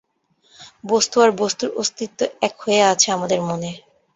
বস্তু 0.83 1.15
আর 1.23 1.31
বস্তুর 1.41 1.69
অস্তি 1.81 2.05
ত্ব 2.09 2.19
এক 2.41 2.53
হইয়া 2.63 2.85
আছে 2.93 3.07
আমাদের 3.11 3.39
মনে। 3.49 3.71